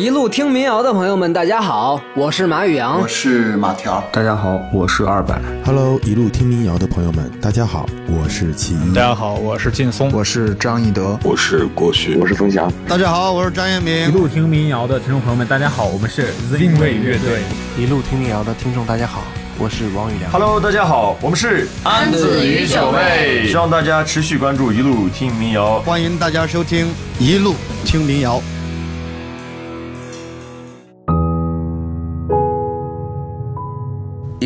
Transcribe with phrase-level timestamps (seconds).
[0.00, 5.38] 一路听民谣的朋友们，大家好，我是马宇阳，我是马条，大家好，我是二百。
[5.62, 8.94] Hello，一路听民谣的朋友们，大家好，我是齐豫。
[8.94, 12.72] 大家好，我是劲松，我是张一德，我是郭旭，我是冯翔。
[12.88, 14.08] 大家好，我是张彦明。
[14.08, 17.42] 一路听民谣的听众朋友们，大家好，我们是 Zinway 乐队。
[17.76, 19.22] 一路听民谣的听众，大家好，
[19.58, 20.32] 我是王宇良。
[20.32, 23.46] Hello，大家好，我们是安子与小妹。
[23.46, 26.88] 希望大家持续关注一路听民谣，欢迎大家收听
[27.18, 27.54] 一路
[27.84, 28.40] 听民谣。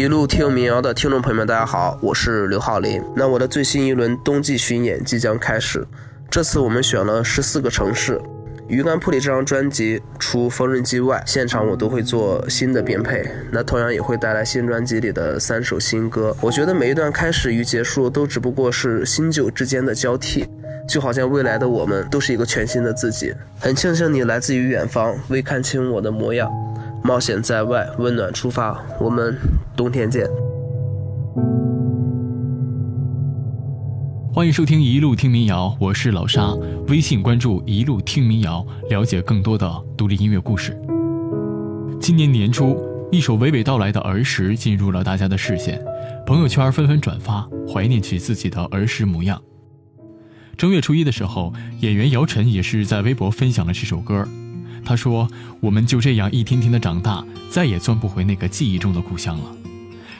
[0.04, 3.02] 一路听民谣的听众朋友们，大家好，我是刘浩林。
[3.16, 5.82] 那我的最新一轮冬季巡演即将开始，
[6.28, 8.20] 这次我们选了十四个城市。
[8.68, 16.36] 鱼竿铺里这张专辑除缝纫机外，现场我都会做新的编配，那同样也会带来新专辑里的三首新歌。
[16.42, 20.46] 我觉得每一段开始与结束都只不过是新旧之间的交替，
[20.86, 23.32] 就好像未来的我们都是一个全新的自己。
[23.58, 26.52] 很庆幸你来自于远方，未看清我的模样。
[27.02, 29.36] 冒险在外，温暖出发，我们
[29.76, 30.24] 冬天见。
[34.32, 36.52] 欢迎收听一路听民谣，我是老沙。
[36.88, 40.80] 微信关注一路听民谣，了解更多的独立音乐故事。
[42.00, 42.76] 今年年初，
[43.10, 45.82] 一首娓娓道来的儿时进入了大家的视线，
[46.26, 49.40] 朋友圈纷纷转发，怀念起自己的儿时模样。
[50.56, 54.26] 正月初一的时候，演员姚晨也是在微博分享了这首歌。
[54.84, 55.28] 他说
[55.60, 59.44] ：“我们就这样一天天的长大，再也钻不回那个记忆中的故乡了。”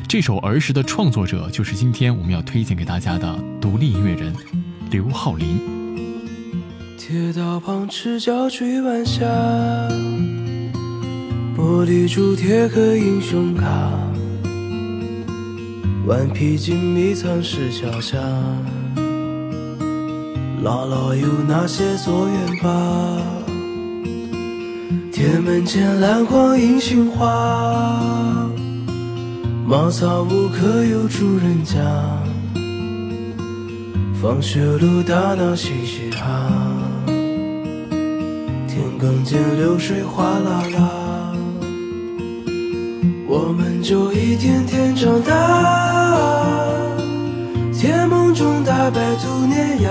[0.08, 4.34] 这首儿时的创作者就是今天我们要推荐给大家的独立音乐人
[4.90, 5.58] 刘浩林。
[6.98, 9.24] 铁道旁赤脚追晚霞，
[11.56, 13.90] 玻璃珠贴个英雄卡，
[16.06, 18.18] 顽皮筋迷藏石桥下，
[20.62, 23.33] 姥姥有那些作业本。
[25.14, 28.50] 铁门前篮筐银杏花，
[29.64, 31.78] 茅草屋可有住人家？
[34.20, 36.50] 放学路打闹嘻嘻哈，
[38.66, 41.32] 田埂间流水哗啦啦，
[43.28, 46.66] 我们就一天天长大，
[47.72, 49.90] 甜梦中大白兔碾压。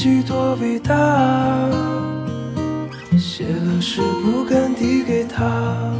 [0.00, 0.94] 己多伟大，
[3.18, 5.92] 写了诗不敢递给他。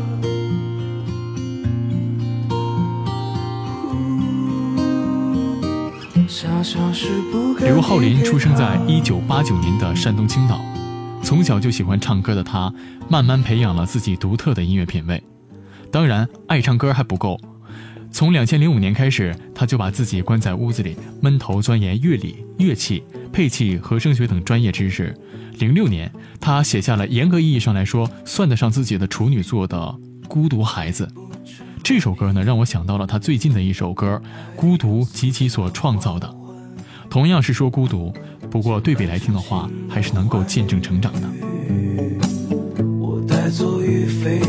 [7.58, 10.60] 刘浩林出生在一九八九年的山东青岛，
[11.20, 12.72] 从小就喜欢唱歌的他，
[13.08, 15.20] 慢慢培养了自己独特的音乐品味。
[15.90, 17.36] 当然，爱唱歌还不够。
[18.12, 23.02] 从两千零五年开始，他就把自己关在屋子里，闷头钻研乐理、乐器、
[23.32, 25.16] 配器和声学等专业知识。
[25.58, 29.76] 零六年，他写下了严格意义上来说算得上自己的处女作的
[30.28, 31.06] 《孤独孩子》。
[31.82, 34.20] 这首歌呢，让我想到了他最近的一首歌
[34.56, 36.28] 《孤独及其所创造的》，
[37.08, 38.12] 同样是说孤独，
[38.50, 41.28] 不过对比来听的话，还是能够见证成长的。
[43.00, 44.40] 我带走飞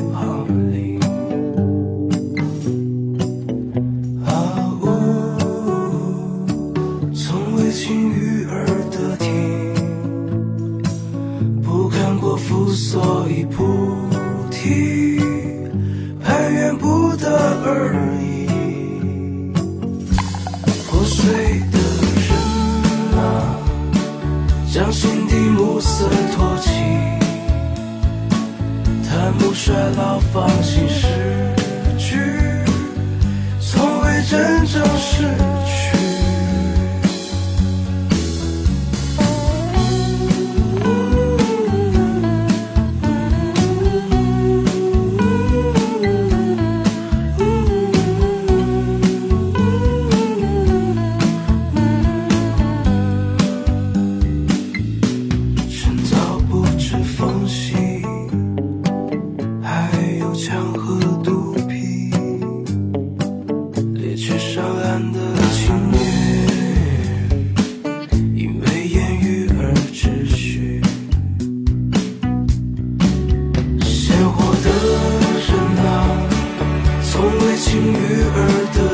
[77.59, 78.88] 从未轻于耳的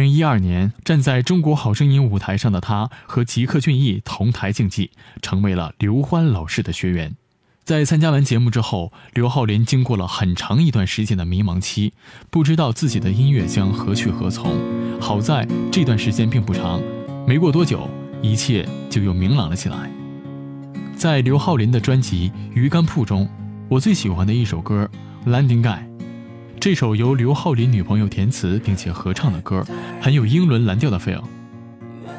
[0.00, 4.90] 零一二年，站在中国好声音舞台上的他和吉克隽逸同台竞技，
[5.20, 7.14] 成为了刘欢老师的学员。
[7.64, 11.92] 在参加完节目之后，刘浩林经过了很长一段时间的迷茫期，
[12.30, 14.58] 不知道自己的音乐将何去何从。
[15.00, 16.82] 好在这段时间并不长，
[17.26, 17.88] 没过多久，
[18.22, 19.90] 一切就又明朗了起来。
[20.96, 23.28] 在刘浩林的专辑《鱼竿铺》中，
[23.68, 24.90] 我最喜欢的一首歌
[25.30, 25.78] 《Landing Guy》。
[26.60, 29.66] 这首由刘浩林女朋友填词并且合唱的歌，
[29.98, 31.22] 很有英伦蓝调的 feel。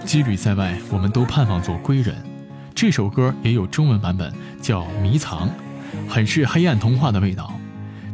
[0.04, 2.16] 羁旅在外，我们都盼望做归人。
[2.74, 5.48] 这首歌也有中文版本，叫《迷藏》，
[6.10, 7.54] 很是黑暗童话的味道。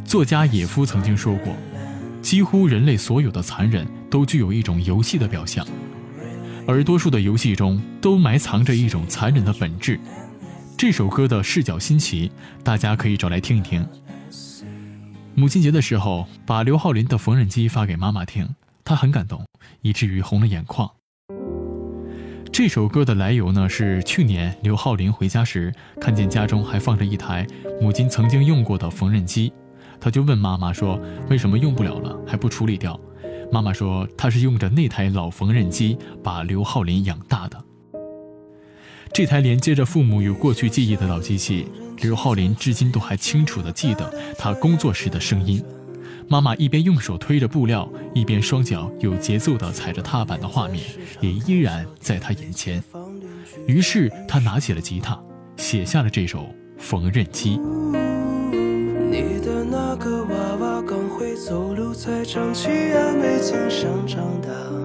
[0.03, 1.55] 作家野夫曾经说过，
[2.21, 5.65] 几乎人类所有的残忍都具有一种游戏的表象，
[6.67, 9.97] 而多数的游戏中都埋藏着一种残忍的本质。
[10.75, 12.29] 这首歌的视角新奇，
[12.65, 13.87] 大家可以找来听一听。
[15.39, 19.45] 母亲节的时候，把刘浩林的缝纫机发给妈妈听，她很感动，
[19.83, 20.89] 以至于红了眼眶。
[22.51, 27.45] 这首歌的来由呢，是去年刘浩林回家时，看见家中还放着一台
[27.79, 29.53] 母亲曾经用过的缝纫机，
[30.01, 32.99] 他就问妈妈说：“为什么用不了了，还不处理掉？”
[33.53, 37.63] 妈妈说：“他是用着那台老缝纫机把刘浩林养大的。”
[39.13, 41.67] 这台连接着父母与过去记忆的老机器，
[42.01, 45.63] 刘浩林至今都还清楚地记得他工作时的声音。
[46.29, 50.83] 妈妈一边用手推着布料，一边双脚有节奏地踩着踏板的画面，
[51.21, 52.83] 也依然在他眼前。
[53.65, 55.17] 于是他拿起了吉他，
[55.55, 56.39] 写下了这首
[56.77, 57.57] 《缝纫机》。
[59.09, 64.76] 你的那个娃娃刚会走路，才长齐牙，没经常长大。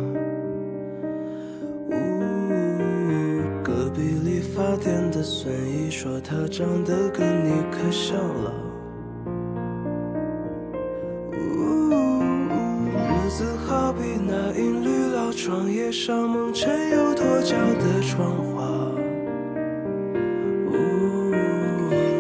[5.22, 8.52] 孙姨说她长得跟你可像了。
[13.24, 18.62] 日子好比那银绿老窗，叶上蒙尘又脱胶的窗花。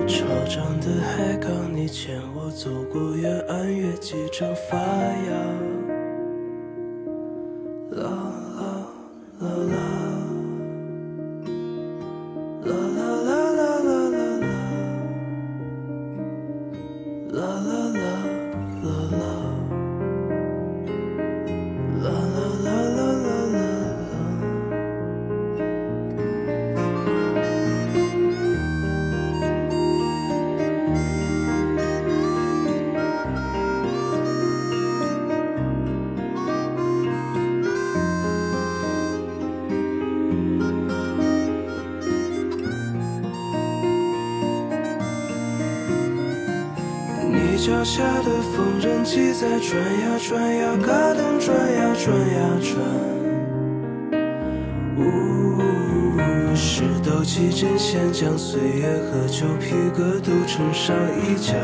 [0.06, 5.32] 潮涨的海港，你牵我走过越岸，越积成发芽。
[7.90, 8.31] 啦啦
[49.42, 52.78] 在转呀转呀，嘎噔转呀转呀转。
[54.96, 55.02] 呜，
[56.54, 61.54] 石头起针线将岁月和旧皮革都撑上衣架。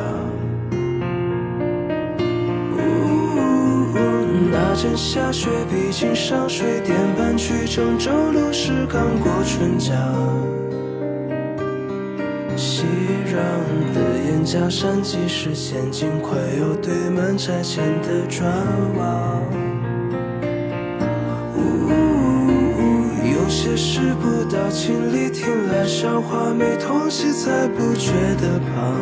[2.73, 3.94] 呜，
[4.50, 9.94] 那阵下雪，毕竟上水电板去郑州路是刚过春假。
[12.56, 12.82] 熙
[13.25, 13.38] 攘
[14.50, 18.50] 假山即是现今快要堆满拆迁的砖
[18.97, 19.43] 瓦。
[21.55, 21.61] 呜，
[23.31, 28.97] 有些事不到亲历，听来笑话，没痛惜才不觉得胖。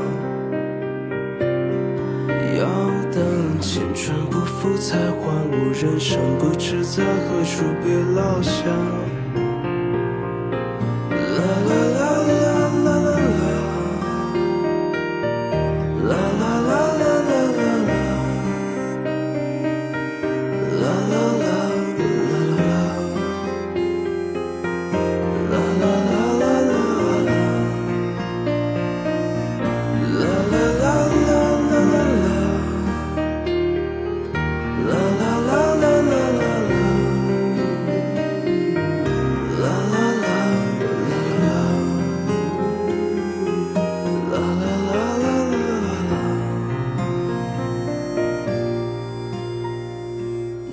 [2.59, 2.67] 要
[3.13, 8.65] 等青春不复才还悟，人生不知在何处被落下。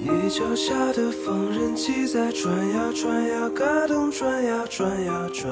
[0.06, 5.50] 你脚下的缝纫机在转呀转呀，嘎咚转呀转呀转。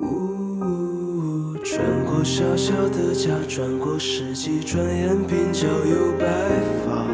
[0.00, 6.26] 呜，转过小小的家，转过世纪，转眼鬓角有白
[6.86, 7.04] 发。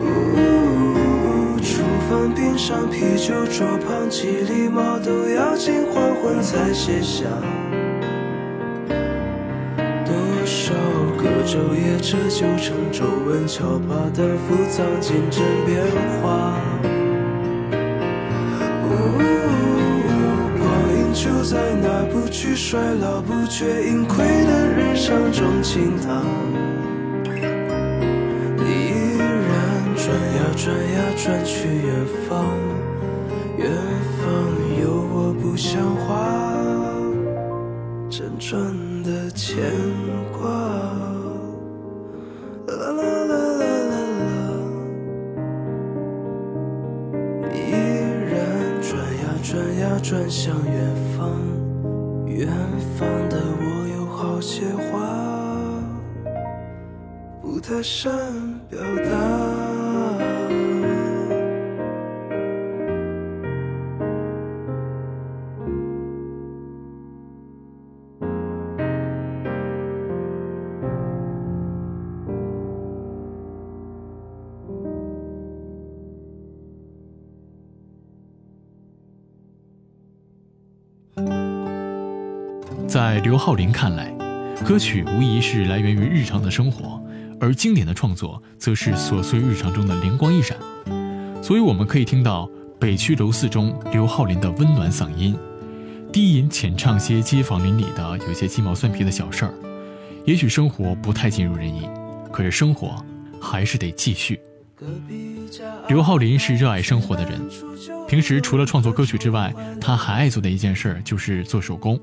[0.00, 7.26] 呜，厨房边上啤酒桌旁，几粒毛豆要近黄昏才卸下。
[11.56, 15.82] 昼夜折旧成皱纹，敲把担负藏进枕边
[16.20, 16.60] 花。
[20.58, 26.22] 光阴就在那不惧衰老、不觉盈亏的日常中倾淌。
[28.58, 29.24] 你依然
[29.96, 31.88] 转呀转呀转去远
[32.28, 32.44] 方，
[33.56, 33.72] 远
[34.20, 34.28] 方
[34.82, 36.06] 有我不像话。
[38.10, 38.62] 辗转
[39.02, 39.56] 的牵
[40.38, 40.48] 挂，
[50.08, 51.32] 转向远方，
[52.28, 52.46] 远
[52.96, 55.02] 方的我有好些话，
[57.42, 58.12] 不太善
[58.70, 59.25] 表达。
[82.96, 84.10] 在刘浩林看来，
[84.64, 86.98] 歌曲无疑是来源于日常的生活，
[87.38, 90.56] 而经典的创作则是琐碎日常中的灵光一闪。
[91.42, 92.48] 所以我们可以听到
[92.80, 95.36] 北区楼四中刘浩林的温暖嗓音，
[96.10, 99.52] 低吟浅唱些街坊邻里的有些鸡毛蒜皮的小事儿。
[100.24, 101.86] 也许生活不太尽如人意，
[102.32, 102.96] 可是生活
[103.38, 104.40] 还是得继续。
[105.86, 107.38] 刘浩林是热爱生活的人，
[108.08, 112.00] 平时除了创作歌曲之外，他还爱做的一件事就是做手工，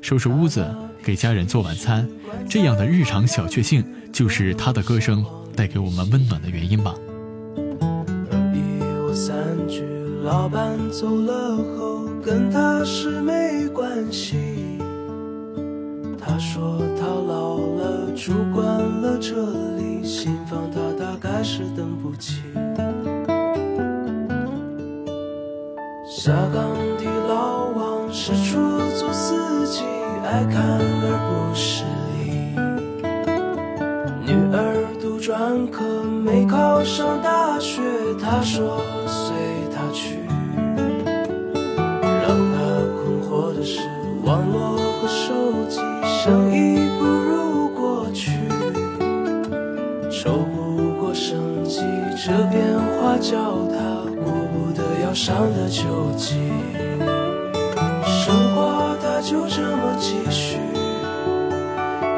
[0.00, 0.66] 收拾屋子，
[1.02, 2.08] 给家人做晚餐。
[2.48, 6.94] 这样的日常小确幸，就是他的歌声带给我们温暖的原因吧。
[10.22, 14.36] 老板走了后，跟他是没关系。
[16.20, 19.34] 他说他老了，住惯了这
[19.76, 22.42] 里，新房他大概是等不起。
[26.06, 28.58] 下岗的老王是出，
[30.30, 31.82] 爱看而不是
[32.14, 32.16] 理。
[34.24, 34.56] 女儿
[35.02, 37.82] 读专科没考上大学，
[38.22, 39.34] 他说随
[39.74, 40.20] 他去。
[42.22, 42.56] 让他
[42.94, 43.80] 困惑的是
[44.22, 45.34] 网络和手
[45.68, 45.80] 机。
[46.22, 48.30] 生意不如过去，
[50.12, 51.80] 抽不过生计，
[52.24, 56.38] 这变化叫他顾不得要上的秋季。
[59.20, 60.58] 就这么继续，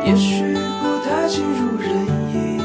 [0.04, 1.90] 也许不太尽如人
[2.32, 2.62] 意，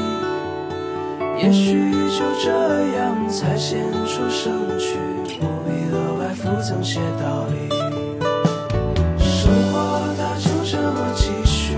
[1.42, 2.48] 也许就这
[2.96, 4.96] 样才显出生趣，
[5.40, 7.68] 不必额外附赠些道理。
[9.18, 9.76] 生活
[10.16, 11.74] 它就这么继续。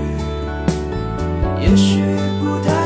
[1.61, 2.03] 也许
[2.41, 2.80] 不太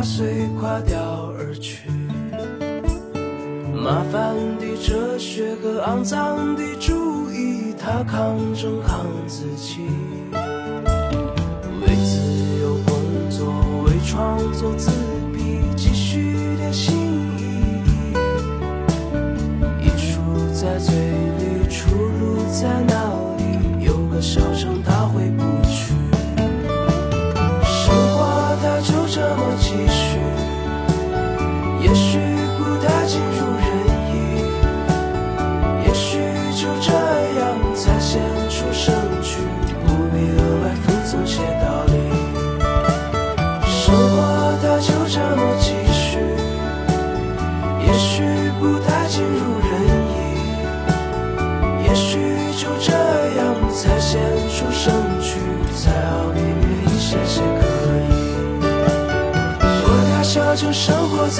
[0.00, 1.90] 他随垮掉而去。
[3.74, 9.82] 麻烦的哲学和肮脏的主义，他抗争，抗自己。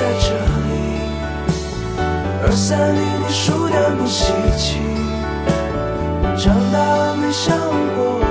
[0.01, 0.33] 在这
[0.65, 0.73] 里，
[2.43, 4.81] 二三里的书单不稀奇。
[6.39, 7.55] 长大没想
[7.95, 8.25] 过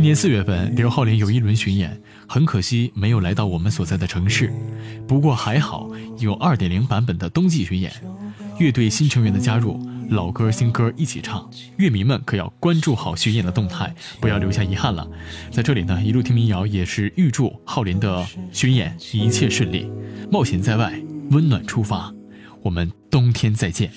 [0.00, 4.50] 今年四月份，刘浩林有一轮巡演，很可惜没有来到我们所在的城市。
[5.06, 7.92] 不过还好，有2.0版本的冬季巡演。
[8.58, 15.06] 乐队新成员的加入，老歌新歌一起唱，乐迷们可要关注好巡演的动态，不要留下遗憾了。
[15.50, 19.86] 在这里呢，一路听民谣也是预祝浩林的巡演一切顺利，
[20.32, 20.98] 冒险在外，
[21.32, 22.10] 温暖出发。
[22.62, 23.90] 我们冬天再见。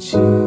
[0.00, 0.39] 好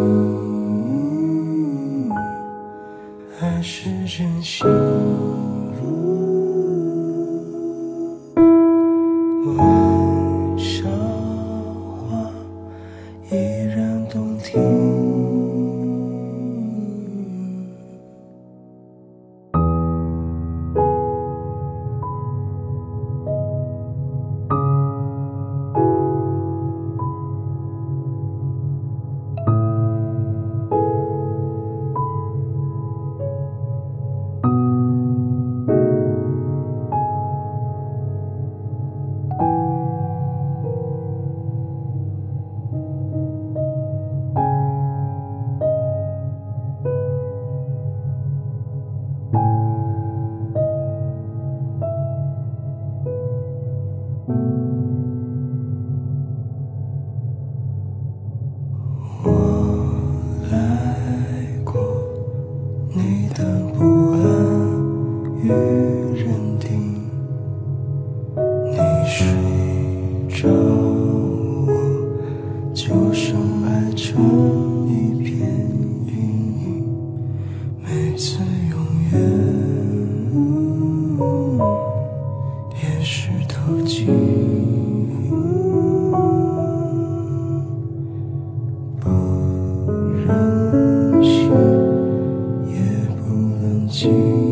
[94.03, 94.42] you.